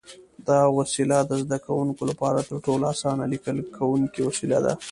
[0.47, 4.73] دا وسیله د زده کوونکو لپاره تر ټولو اسانه لیکل کوونکی وسیله ده.